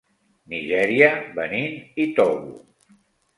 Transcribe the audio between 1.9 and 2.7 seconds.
i Togo.